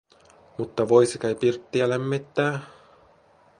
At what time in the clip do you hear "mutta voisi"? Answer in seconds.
0.57-1.19